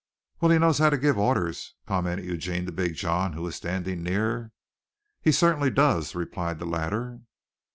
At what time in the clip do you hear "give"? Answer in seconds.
0.97-1.19